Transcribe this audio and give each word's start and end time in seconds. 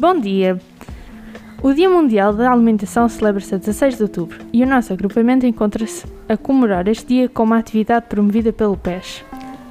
Bom 0.00 0.18
dia! 0.18 0.58
O 1.62 1.74
Dia 1.74 1.90
Mundial 1.90 2.32
da 2.32 2.50
Alimentação 2.50 3.06
celebra-se 3.06 3.54
a 3.54 3.58
16 3.58 3.98
de 3.98 4.02
outubro 4.04 4.38
e 4.50 4.64
o 4.64 4.66
nosso 4.66 4.94
agrupamento 4.94 5.44
encontra-se 5.44 6.06
a 6.26 6.38
comemorar 6.38 6.88
este 6.88 7.06
dia 7.08 7.28
com 7.28 7.42
uma 7.42 7.58
atividade 7.58 8.06
promovida 8.08 8.50
pelo 8.50 8.78
PES. 8.78 9.22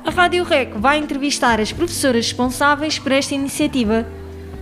A 0.06 0.12
Rádio 0.12 0.44
REC 0.44 0.76
vai 0.78 1.00
entrevistar 1.00 1.60
as 1.60 1.74
professoras 1.74 2.28
responsáveis 2.28 3.00
por 3.00 3.12
esta 3.12 3.34
iniciativa. 3.34 4.06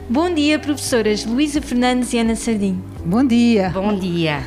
Bom 0.10 0.34
dia, 0.34 0.58
professoras 0.58 1.26
Luísa 1.26 1.62
Fernandes 1.62 2.14
e 2.14 2.20
Ana 2.20 2.38
Sardim. 2.38 2.82
Bom 3.04 3.26
dia. 3.26 3.70
Bom 3.72 3.94
dia. 3.94 4.40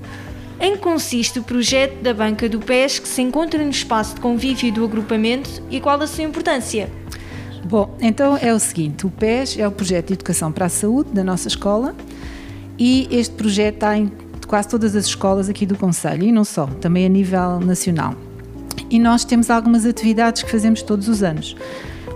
Em 0.58 0.76
que 0.76 0.78
consiste 0.78 1.40
o 1.40 1.42
projeto 1.42 2.00
da 2.00 2.14
Banca 2.14 2.48
do 2.48 2.58
PES 2.58 3.00
que 3.00 3.08
se 3.08 3.20
encontra 3.20 3.62
no 3.62 3.68
espaço 3.68 4.14
de 4.14 4.22
convívio 4.22 4.72
do 4.72 4.86
agrupamento 4.86 5.62
e 5.70 5.78
qual 5.78 6.00
a 6.00 6.06
sua 6.06 6.24
importância? 6.24 6.88
Bom, 7.64 7.96
então 8.00 8.36
é 8.36 8.52
o 8.52 8.58
seguinte: 8.58 9.06
o 9.06 9.10
PES 9.10 9.58
é 9.58 9.66
o 9.66 9.72
projeto 9.72 10.08
de 10.08 10.14
educação 10.14 10.52
para 10.52 10.66
a 10.66 10.68
saúde 10.68 11.10
da 11.12 11.24
nossa 11.24 11.48
escola 11.48 11.94
e 12.78 13.08
este 13.10 13.34
projeto 13.34 13.74
está 13.74 13.96
em 13.96 14.12
quase 14.46 14.68
todas 14.68 14.94
as 14.94 15.06
escolas 15.06 15.48
aqui 15.48 15.64
do 15.64 15.76
Conselho 15.76 16.24
e 16.24 16.32
não 16.32 16.44
só, 16.44 16.66
também 16.66 17.06
a 17.06 17.08
nível 17.08 17.60
nacional. 17.60 18.14
E 18.90 18.98
nós 18.98 19.24
temos 19.24 19.50
algumas 19.50 19.86
atividades 19.86 20.42
que 20.42 20.50
fazemos 20.50 20.82
todos 20.82 21.08
os 21.08 21.22
anos. 21.22 21.56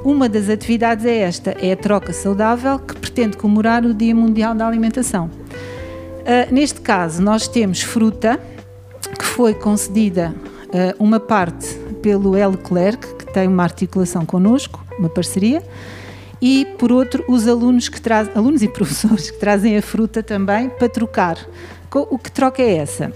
Uma 0.04 0.28
das 0.28 0.48
atividades 0.48 1.04
é 1.04 1.18
esta, 1.18 1.50
é 1.52 1.72
a 1.72 1.76
troca 1.76 2.12
saudável 2.12 2.78
que 2.78 2.94
pretende 2.96 3.36
comemorar 3.36 3.84
o 3.84 3.94
Dia 3.94 4.14
Mundial 4.14 4.54
da 4.54 4.66
Alimentação. 4.66 5.26
Uh, 5.26 6.52
neste 6.52 6.80
caso, 6.80 7.22
nós 7.22 7.48
temos 7.48 7.80
fruta 7.80 8.38
que 9.18 9.24
foi 9.24 9.54
concedida 9.54 10.34
uh, 10.66 11.02
uma 11.02 11.18
parte 11.18 11.77
pelo. 12.08 12.56
Clerc, 12.56 13.16
que 13.16 13.32
tem 13.32 13.46
uma 13.46 13.62
articulação 13.62 14.24
connosco, 14.24 14.82
uma 14.98 15.10
parceria, 15.10 15.62
e 16.40 16.66
por 16.78 16.90
outro 16.90 17.22
os 17.28 17.46
alunos 17.46 17.88
que 17.88 18.00
trazem, 18.00 18.32
alunos 18.34 18.62
e 18.62 18.68
professores 18.72 19.30
que 19.30 19.38
trazem 19.38 19.76
a 19.76 19.82
fruta 19.82 20.22
também 20.22 20.70
para 20.70 20.88
trocar. 20.88 21.36
O 21.92 22.18
que 22.18 22.30
troca 22.30 22.62
é 22.62 22.76
essa? 22.76 23.12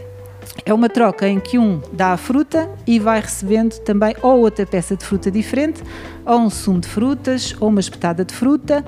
É 0.66 0.74
uma 0.74 0.88
troca 0.88 1.26
em 1.26 1.40
que 1.40 1.58
um 1.58 1.80
dá 1.92 2.12
a 2.12 2.16
fruta 2.16 2.68
e 2.86 2.98
vai 2.98 3.20
recebendo 3.20 3.78
também 3.78 4.14
ou 4.20 4.40
outra 4.40 4.66
peça 4.66 4.94
de 4.96 5.04
fruta 5.04 5.30
diferente, 5.30 5.82
ou 6.27 6.40
um 6.40 6.50
sumo 6.50 6.80
de 6.80 6.88
frutas, 6.88 7.54
ou 7.58 7.68
uma 7.68 7.80
espetada 7.80 8.24
de 8.24 8.34
fruta, 8.34 8.84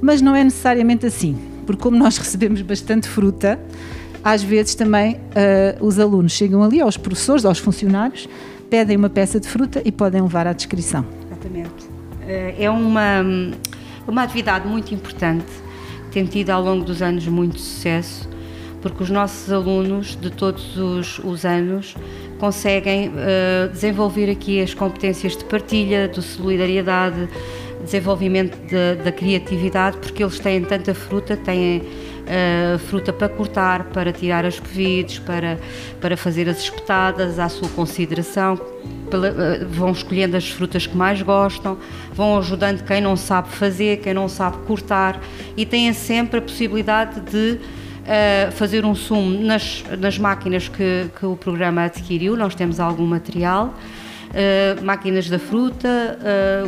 mas 0.00 0.22
não 0.22 0.34
é 0.34 0.42
necessariamente 0.42 1.04
assim, 1.04 1.36
porque 1.66 1.82
como 1.82 1.96
nós 1.96 2.16
recebemos 2.18 2.62
bastante 2.62 3.06
fruta, 3.06 3.58
às 4.24 4.42
vezes 4.42 4.74
também 4.74 5.14
uh, 5.16 5.84
os 5.84 5.98
alunos 5.98 6.32
chegam 6.32 6.62
ali, 6.62 6.80
aos 6.80 6.96
professores, 6.96 7.44
aos 7.44 7.58
funcionários, 7.58 8.28
pedem 8.72 8.96
uma 8.96 9.10
peça 9.10 9.38
de 9.38 9.46
fruta 9.46 9.82
e 9.84 9.92
podem 9.92 10.22
levar 10.22 10.46
à 10.46 10.54
descrição. 10.54 11.04
Exatamente. 11.26 11.86
Eh, 12.26 12.54
é 12.58 12.70
uma, 12.70 13.22
uma 14.08 14.22
atividade 14.22 14.66
muito 14.66 14.94
importante, 14.94 15.44
tem 16.10 16.24
tido 16.24 16.48
ao 16.48 16.62
longo 16.62 16.82
dos 16.82 17.02
anos 17.02 17.26
muito 17.28 17.60
sucesso, 17.60 18.26
porque 18.80 19.02
os 19.02 19.10
nossos 19.10 19.52
alunos 19.52 20.16
de 20.16 20.30
todos 20.30 20.78
os, 20.78 21.18
os 21.18 21.44
anos 21.44 21.94
conseguem 22.38 23.10
uh, 23.10 23.68
desenvolver 23.70 24.30
aqui 24.30 24.62
as 24.62 24.72
competências 24.72 25.36
de 25.36 25.44
partilha, 25.44 26.08
de 26.08 26.22
solidariedade, 26.22 27.28
desenvolvimento 27.82 28.56
de, 28.66 29.02
da 29.02 29.12
criatividade, 29.12 29.98
porque 29.98 30.22
eles 30.22 30.38
têm 30.38 30.62
tanta 30.62 30.94
fruta, 30.94 31.36
têm 31.36 31.78
uh, 31.78 32.78
fruta 32.78 33.12
para 33.12 33.28
cortar, 33.28 33.84
para 33.84 34.12
tirar 34.12 34.44
as 34.44 34.58
covides, 34.58 35.18
para, 35.18 35.58
para 36.00 36.16
fazer 36.16 36.48
as 36.48 36.58
espetadas 36.58 37.38
à 37.38 37.48
sua 37.48 37.68
consideração, 37.70 38.58
pela, 39.10 39.30
uh, 39.30 39.68
vão 39.68 39.92
escolhendo 39.92 40.36
as 40.36 40.48
frutas 40.48 40.86
que 40.86 40.96
mais 40.96 41.20
gostam, 41.22 41.78
vão 42.12 42.38
ajudando 42.38 42.84
quem 42.84 43.00
não 43.00 43.16
sabe 43.16 43.48
fazer, 43.48 43.98
quem 43.98 44.14
não 44.14 44.28
sabe 44.28 44.58
cortar 44.66 45.20
e 45.56 45.66
têm 45.66 45.92
sempre 45.92 46.38
a 46.38 46.42
possibilidade 46.42 47.20
de 47.20 47.58
Uh, 48.02 48.50
fazer 48.50 48.84
um 48.84 48.96
sumo 48.96 49.30
nas, 49.44 49.84
nas 49.96 50.18
máquinas 50.18 50.66
que, 50.66 51.06
que 51.16 51.24
o 51.24 51.36
programa 51.36 51.84
adquiriu, 51.84 52.36
nós 52.36 52.52
temos 52.52 52.80
algum 52.80 53.06
material, 53.06 53.74
uh, 54.32 54.84
máquinas 54.84 55.28
da 55.28 55.38
fruta, 55.38 56.18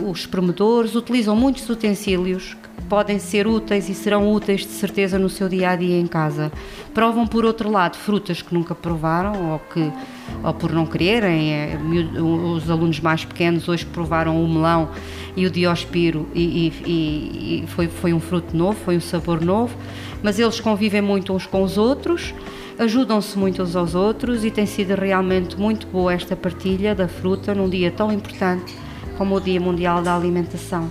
uh, 0.00 0.10
os 0.10 0.20
espremedores, 0.20 0.94
utilizam 0.94 1.34
muitos 1.34 1.68
utensílios 1.68 2.56
podem 2.88 3.18
ser 3.18 3.46
úteis 3.46 3.88
e 3.88 3.94
serão 3.94 4.32
úteis 4.32 4.60
de 4.60 4.72
certeza 4.72 5.18
no 5.18 5.28
seu 5.28 5.48
dia 5.48 5.70
a 5.70 5.76
dia 5.76 5.98
em 5.98 6.06
casa. 6.06 6.52
Provam, 6.92 7.26
por 7.26 7.44
outro 7.44 7.70
lado, 7.70 7.96
frutas 7.96 8.42
que 8.42 8.54
nunca 8.54 8.74
provaram 8.74 9.52
ou 9.52 9.58
que 9.58 9.90
ou 10.42 10.54
por 10.54 10.72
não 10.72 10.86
quererem. 10.86 11.52
É, 11.52 11.78
os 12.20 12.70
alunos 12.70 13.00
mais 13.00 13.24
pequenos 13.24 13.68
hoje 13.68 13.84
provaram 13.84 14.42
o 14.42 14.48
melão 14.48 14.90
e 15.36 15.46
o 15.46 15.50
diospiro 15.50 16.28
e, 16.34 16.72
e, 16.86 17.64
e 17.64 17.66
foi, 17.68 17.88
foi 17.88 18.12
um 18.12 18.20
fruto 18.20 18.56
novo, 18.56 18.78
foi 18.84 18.96
um 18.96 19.00
sabor 19.00 19.40
novo, 19.44 19.76
mas 20.22 20.38
eles 20.38 20.60
convivem 20.60 21.02
muito 21.02 21.32
uns 21.32 21.46
com 21.46 21.62
os 21.62 21.76
outros 21.76 22.34
ajudam-se 22.78 23.38
muito 23.38 23.62
uns 23.62 23.76
aos 23.76 23.94
outros 23.94 24.44
e 24.44 24.50
tem 24.50 24.66
sido 24.66 24.94
realmente 24.94 25.58
muito 25.58 25.86
boa 25.86 26.12
esta 26.12 26.34
partilha 26.34 26.94
da 26.94 27.08
fruta 27.08 27.54
num 27.54 27.68
dia 27.68 27.90
tão 27.90 28.12
importante 28.12 28.74
como 29.16 29.36
o 29.36 29.40
Dia 29.40 29.60
Mundial 29.60 30.02
da 30.02 30.14
Alimentação. 30.14 30.88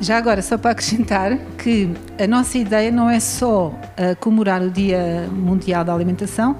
Já 0.00 0.16
agora, 0.16 0.40
só 0.42 0.56
para 0.56 0.70
acrescentar 0.70 1.36
que 1.56 1.90
a 2.22 2.26
nossa 2.26 2.56
ideia 2.56 2.90
não 2.90 3.10
é 3.10 3.18
só 3.18 3.68
uh, 3.68 4.16
comemorar 4.20 4.62
o 4.62 4.70
Dia 4.70 5.28
Mundial 5.32 5.84
da 5.84 5.92
Alimentação, 5.92 6.56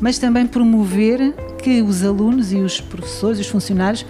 mas 0.00 0.18
também 0.18 0.46
promover 0.46 1.34
que 1.62 1.80
os 1.80 2.04
alunos 2.04 2.52
e 2.52 2.56
os 2.56 2.80
professores 2.80 3.40
os 3.40 3.46
funcionários 3.46 4.04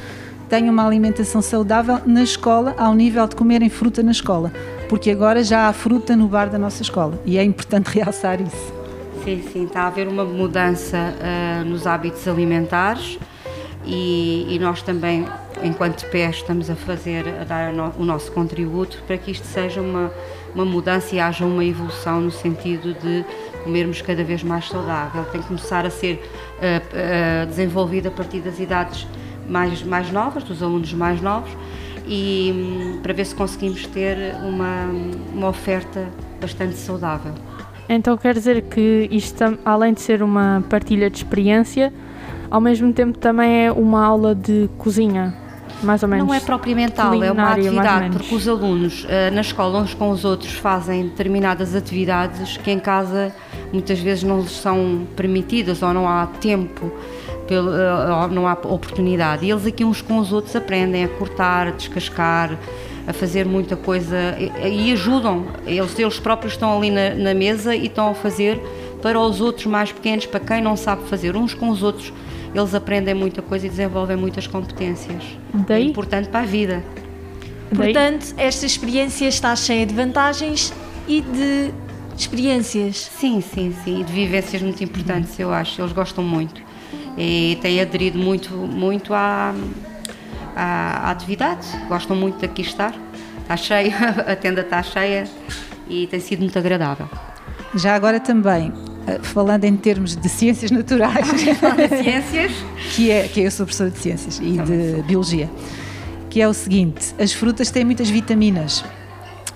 tenham 0.48 0.72
uma 0.72 0.84
alimentação 0.84 1.40
saudável 1.40 2.00
na 2.04 2.22
escola, 2.22 2.74
ao 2.76 2.94
nível 2.94 3.26
de 3.28 3.36
comerem 3.36 3.68
fruta 3.68 4.02
na 4.02 4.10
escola, 4.10 4.52
porque 4.88 5.10
agora 5.10 5.44
já 5.44 5.68
há 5.68 5.72
fruta 5.72 6.16
no 6.16 6.26
bar 6.26 6.50
da 6.50 6.58
nossa 6.58 6.82
escola 6.82 7.20
e 7.24 7.38
é 7.38 7.44
importante 7.44 7.90
realçar 7.94 8.40
isso. 8.40 8.73
Sim, 9.24 9.42
sim, 9.50 9.64
está 9.64 9.84
a 9.84 9.86
haver 9.86 10.06
uma 10.06 10.22
mudança 10.22 10.98
uh, 10.98 11.64
nos 11.64 11.86
hábitos 11.86 12.28
alimentares 12.28 13.18
e, 13.82 14.46
e 14.50 14.58
nós 14.58 14.82
também 14.82 15.26
enquanto 15.62 16.04
pé 16.10 16.28
estamos 16.28 16.68
a 16.68 16.76
fazer, 16.76 17.26
a 17.40 17.44
dar 17.44 17.72
o 17.98 18.04
nosso 18.04 18.30
contributo 18.32 19.02
para 19.06 19.16
que 19.16 19.30
isto 19.30 19.46
seja 19.46 19.80
uma, 19.80 20.12
uma 20.54 20.66
mudança 20.66 21.14
e 21.14 21.20
haja 21.20 21.46
uma 21.46 21.64
evolução 21.64 22.20
no 22.20 22.30
sentido 22.30 22.92
de 22.92 23.24
comermos 23.64 24.02
cada 24.02 24.22
vez 24.22 24.42
mais 24.42 24.68
saudável. 24.68 25.24
Tem 25.32 25.40
que 25.40 25.48
começar 25.48 25.86
a 25.86 25.90
ser 25.90 26.16
uh, 26.58 27.44
uh, 27.44 27.46
desenvolvido 27.46 28.08
a 28.08 28.10
partir 28.10 28.40
das 28.40 28.60
idades 28.60 29.06
mais, 29.48 29.82
mais 29.82 30.12
novas, 30.12 30.44
dos 30.44 30.62
alunos 30.62 30.92
mais 30.92 31.22
novos, 31.22 31.50
e 32.06 32.52
um, 32.54 33.00
para 33.00 33.14
ver 33.14 33.24
se 33.24 33.34
conseguimos 33.34 33.86
ter 33.86 34.34
uma, 34.42 34.84
uma 35.32 35.48
oferta 35.48 36.10
bastante 36.38 36.74
saudável. 36.74 37.32
Então 37.88 38.16
quer 38.16 38.34
dizer 38.34 38.62
que 38.62 39.08
isto, 39.10 39.58
além 39.64 39.92
de 39.92 40.00
ser 40.00 40.22
uma 40.22 40.64
partilha 40.68 41.10
de 41.10 41.18
experiência, 41.18 41.92
ao 42.50 42.60
mesmo 42.60 42.92
tempo 42.92 43.18
também 43.18 43.66
é 43.66 43.72
uma 43.72 44.04
aula 44.04 44.34
de 44.34 44.68
cozinha? 44.78 45.44
mais 45.84 46.02
ou 46.02 46.08
menos. 46.08 46.26
Não 46.26 46.34
é 46.34 46.40
propriamente 46.40 47.00
aula, 47.00 47.26
é 47.26 47.30
uma 47.30 47.52
atividade, 47.52 48.10
porque 48.10 48.34
os 48.34 48.48
alunos 48.48 49.04
uh, 49.04 49.32
na 49.32 49.40
escola 49.40 49.80
uns 49.80 49.94
com 49.94 50.10
os 50.10 50.24
outros 50.24 50.54
fazem 50.54 51.04
determinadas 51.04 51.74
atividades 51.74 52.56
que 52.56 52.70
em 52.70 52.78
casa 52.78 53.32
muitas 53.72 53.98
vezes 53.98 54.24
não 54.24 54.40
lhes 54.40 54.52
são 54.52 55.06
permitidas 55.14 55.82
ou 55.82 55.92
não 55.92 56.08
há 56.08 56.26
tempo. 56.26 56.90
Pelo, 57.46 57.70
uh, 57.70 58.26
não 58.30 58.48
há 58.48 58.52
oportunidade. 58.52 59.44
E 59.44 59.50
eles 59.50 59.66
aqui 59.66 59.84
uns 59.84 60.00
com 60.00 60.18
os 60.18 60.32
outros 60.32 60.56
aprendem 60.56 61.04
a 61.04 61.08
cortar, 61.08 61.66
a 61.66 61.70
descascar, 61.72 62.56
a 63.06 63.12
fazer 63.12 63.46
muita 63.46 63.76
coisa 63.76 64.36
e, 64.38 64.88
e 64.88 64.92
ajudam. 64.92 65.46
Eles, 65.66 65.98
eles 65.98 66.18
próprios 66.18 66.54
estão 66.54 66.76
ali 66.76 66.90
na, 66.90 67.14
na 67.14 67.34
mesa 67.34 67.74
e 67.74 67.86
estão 67.86 68.10
a 68.10 68.14
fazer 68.14 68.60
para 69.02 69.20
os 69.20 69.40
outros 69.40 69.66
mais 69.66 69.92
pequenos, 69.92 70.26
para 70.26 70.40
quem 70.40 70.62
não 70.62 70.76
sabe 70.76 71.04
fazer, 71.08 71.36
uns 71.36 71.52
com 71.52 71.68
os 71.68 71.82
outros 71.82 72.12
eles 72.54 72.72
aprendem 72.72 73.14
muita 73.14 73.42
coisa 73.42 73.66
e 73.66 73.68
desenvolvem 73.68 74.16
muitas 74.16 74.46
competências. 74.46 75.22
Daí? 75.66 75.82
É 75.82 75.86
importante 75.86 76.28
para 76.28 76.40
a 76.40 76.46
vida. 76.46 76.84
Daí? 77.72 77.92
Portanto, 77.92 78.32
esta 78.36 78.64
experiência 78.64 79.26
está 79.26 79.54
cheia 79.56 79.84
de 79.84 79.92
vantagens 79.92 80.72
e 81.08 81.20
de 81.20 81.72
experiências. 82.16 83.10
Sim, 83.18 83.40
sim, 83.40 83.74
sim, 83.82 84.00
e 84.00 84.04
de 84.04 84.12
vivências 84.12 84.62
muito 84.62 84.82
importantes, 84.84 85.38
eu 85.38 85.52
acho. 85.52 85.80
Eles 85.80 85.92
gostam 85.92 86.22
muito 86.22 86.62
e 87.18 87.58
têm 87.60 87.80
aderido 87.80 88.18
muito, 88.18 88.52
muito 88.54 89.12
à, 89.12 89.52
à, 90.54 91.08
à 91.08 91.10
atividade. 91.10 91.66
Gostam 91.88 92.16
muito 92.16 92.38
de 92.38 92.46
aqui 92.46 92.62
estar. 92.62 92.94
Está 93.42 93.56
cheia, 93.56 93.96
a 94.26 94.36
tenda 94.36 94.62
está 94.62 94.82
cheia 94.82 95.24
e 95.88 96.06
tem 96.06 96.20
sido 96.20 96.40
muito 96.40 96.58
agradável. 96.58 97.08
Já 97.74 97.94
agora 97.94 98.20
também, 98.20 98.72
eh, 99.06 99.18
falando 99.22 99.64
em 99.64 99.76
termos 99.76 100.16
de 100.16 100.28
ciências 100.28 100.70
naturais, 100.70 101.26
ciências, 102.02 102.52
que 102.94 103.10
é 103.10 103.28
que 103.28 103.40
eu 103.40 103.50
sou 103.50 103.66
professora 103.66 103.90
de 103.90 103.98
ciências 103.98 104.38
e 104.38 104.58
de 104.58 105.02
biologia, 105.02 105.50
que 106.30 106.40
é 106.40 106.48
o 106.48 106.54
seguinte: 106.54 107.14
as 107.18 107.32
frutas 107.32 107.70
têm 107.70 107.84
muitas 107.84 108.08
vitaminas 108.08 108.84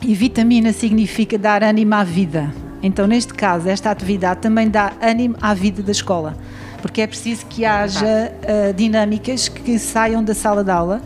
e 0.03 0.15
vitamina 0.15 0.73
significa 0.73 1.39
dar 1.39 1.63
ânimo 1.63 1.95
à 1.95 2.05
vida. 2.05 2.53
Então, 2.83 3.07
neste 3.07 3.35
caso, 3.35 3.69
esta 3.69 3.91
atividade 3.91 4.41
também 4.41 4.69
dá 4.69 4.93
ânimo 5.01 5.37
à 5.41 5.53
vida 5.55 5.83
da 5.83 5.93
escola, 5.93 6.37
porque 6.81 7.03
é 7.03 7.07
preciso 7.07 7.47
que 7.47 7.65
haja 7.65 8.33
uh, 8.33 8.73
dinâmicas 8.73 9.49
que 9.49 9.79
saiam 9.79 10.23
da 10.23 10.35
sala 10.35 10.63
de 10.63 10.71
aula 10.71 11.03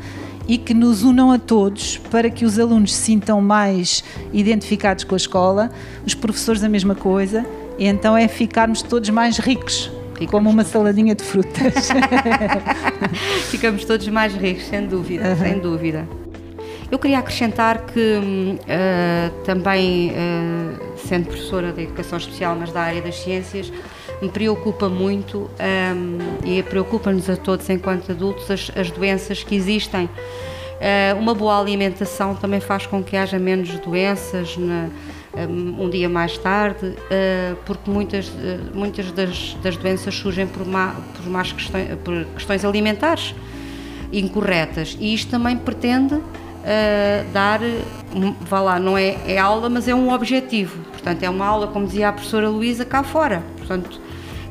e 0.48 0.58
que 0.58 0.74
nos 0.74 1.02
unam 1.02 1.30
a 1.30 1.38
todos 1.38 1.98
para 2.10 2.28
que 2.28 2.44
os 2.44 2.58
alunos 2.58 2.92
se 2.94 3.02
sintam 3.02 3.40
mais 3.40 4.02
identificados 4.32 5.04
com 5.04 5.14
a 5.14 5.16
escola, 5.16 5.70
os 6.04 6.14
professores 6.14 6.62
a 6.64 6.68
mesma 6.68 6.94
coisa, 6.94 7.46
e 7.78 7.86
então 7.86 8.16
é 8.16 8.28
ficarmos 8.28 8.82
todos 8.82 9.08
mais 9.10 9.38
ricos. 9.38 9.90
Ficamos 10.12 10.30
como 10.30 10.50
uma 10.50 10.64
saladinha 10.64 11.14
de 11.14 11.24
frutas. 11.24 11.88
Ficamos 13.50 13.84
todos 13.84 14.06
mais 14.08 14.34
ricos, 14.34 14.66
sem 14.66 14.86
dúvida, 14.86 15.30
uhum. 15.30 15.36
sem 15.36 15.58
dúvida. 15.58 16.08
Eu 16.90 16.98
queria 16.98 17.18
acrescentar 17.18 17.86
que 17.86 18.18
uh, 18.20 19.44
também, 19.44 20.10
uh, 20.10 20.98
sendo 21.08 21.26
professora 21.26 21.72
de 21.72 21.84
Educação 21.84 22.18
Especial, 22.18 22.54
mas 22.54 22.70
da 22.70 22.82
área 22.82 23.00
das 23.00 23.16
ciências, 23.16 23.72
me 24.22 24.28
preocupa 24.28 24.88
muito 24.88 25.50
um, 25.58 26.46
e 26.46 26.62
preocupa-nos 26.62 27.28
a 27.28 27.36
todos 27.36 27.68
enquanto 27.68 28.12
adultos 28.12 28.48
as, 28.50 28.70
as 28.76 28.90
doenças 28.90 29.42
que 29.42 29.56
existem. 29.56 30.04
Uh, 30.04 31.18
uma 31.18 31.34
boa 31.34 31.60
alimentação 31.60 32.34
também 32.34 32.60
faz 32.60 32.86
com 32.86 33.02
que 33.02 33.16
haja 33.16 33.38
menos 33.38 33.68
doenças 33.80 34.56
na, 34.56 34.88
um, 35.48 35.84
um 35.84 35.90
dia 35.90 36.08
mais 36.08 36.38
tarde, 36.38 36.86
uh, 36.86 37.56
porque 37.66 37.90
muitas, 37.90 38.28
uh, 38.28 38.32
muitas 38.72 39.10
das, 39.10 39.56
das, 39.62 39.76
doenças 39.76 40.14
surgem 40.14 40.46
por, 40.46 40.64
má, 40.66 40.94
por, 41.16 41.28
más 41.28 41.52
questões, 41.52 41.88
por 42.04 42.24
questões 42.34 42.64
alimentares 42.64 43.34
incorretas. 44.12 44.96
E 45.00 45.14
isto 45.14 45.30
também 45.30 45.56
pretende 45.56 46.20
dar, 47.32 47.58
vá 48.42 48.60
lá, 48.60 48.78
não 48.78 48.96
é, 48.96 49.16
é 49.26 49.36
aula, 49.36 49.68
mas 49.68 49.88
é 49.88 49.94
um 49.94 50.12
objetivo. 50.12 50.78
Portanto, 50.92 51.24
é 51.24 51.28
uma 51.28 51.44
aula, 51.44 51.66
como 51.66 51.86
dizia 51.86 52.08
a 52.08 52.12
professora 52.12 52.48
Luísa, 52.48 52.84
cá 52.84 53.02
fora. 53.02 53.42
Portanto, 53.58 54.00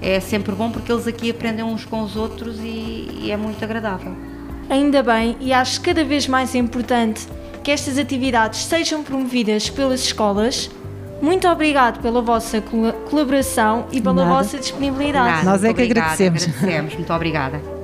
é 0.01 0.19
sempre 0.19 0.53
bom 0.55 0.71
porque 0.71 0.91
eles 0.91 1.07
aqui 1.07 1.29
aprendem 1.29 1.63
uns 1.63 1.85
com 1.85 2.01
os 2.01 2.15
outros 2.15 2.57
e, 2.59 3.07
e 3.21 3.31
é 3.31 3.37
muito 3.37 3.63
agradável. 3.63 4.15
Ainda 4.69 5.03
bem, 5.03 5.37
e 5.39 5.53
acho 5.53 5.81
cada 5.81 6.03
vez 6.03 6.27
mais 6.27 6.55
importante 6.55 7.27
que 7.63 7.69
estas 7.71 7.97
atividades 7.97 8.63
sejam 8.65 9.03
promovidas 9.03 9.69
pelas 9.69 10.01
escolas. 10.01 10.69
Muito 11.21 11.47
obrigado 11.47 12.01
pela 12.01 12.21
vossa 12.21 12.63
colaboração 13.09 13.85
e 13.91 14.01
pela 14.01 14.15
Nada. 14.15 14.29
vossa 14.29 14.57
disponibilidade. 14.57 15.45
Nada, 15.45 15.51
Nós 15.51 15.63
é 15.63 15.67
que 15.67 15.73
obrigada, 15.73 15.99
agradecemos. 15.99 16.43
agradecemos. 16.43 16.95
Muito 16.95 17.13
obrigada. 17.13 17.80